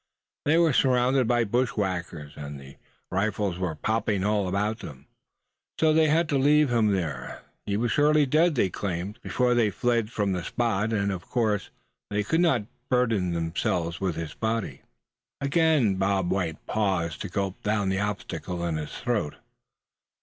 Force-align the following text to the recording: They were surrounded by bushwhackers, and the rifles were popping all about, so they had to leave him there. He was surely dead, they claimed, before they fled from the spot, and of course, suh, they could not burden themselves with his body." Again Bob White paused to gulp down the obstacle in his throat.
They 0.45 0.57
were 0.57 0.73
surrounded 0.73 1.27
by 1.27 1.43
bushwhackers, 1.43 2.33
and 2.35 2.59
the 2.59 2.77
rifles 3.11 3.59
were 3.59 3.75
popping 3.75 4.23
all 4.23 4.47
about, 4.47 4.83
so 5.79 5.93
they 5.93 6.07
had 6.07 6.27
to 6.29 6.39
leave 6.39 6.71
him 6.71 6.87
there. 6.87 7.43
He 7.67 7.77
was 7.77 7.91
surely 7.91 8.25
dead, 8.25 8.55
they 8.55 8.71
claimed, 8.71 9.21
before 9.21 9.53
they 9.53 9.69
fled 9.69 10.11
from 10.11 10.31
the 10.31 10.43
spot, 10.43 10.91
and 10.91 11.11
of 11.11 11.29
course, 11.29 11.65
suh, 11.65 11.69
they 12.09 12.23
could 12.23 12.41
not 12.41 12.63
burden 12.89 13.33
themselves 13.33 14.01
with 14.01 14.15
his 14.15 14.33
body." 14.33 14.81
Again 15.39 15.93
Bob 15.97 16.31
White 16.31 16.65
paused 16.65 17.21
to 17.21 17.29
gulp 17.29 17.61
down 17.61 17.89
the 17.89 17.99
obstacle 17.99 18.65
in 18.65 18.77
his 18.77 18.93
throat. 18.97 19.35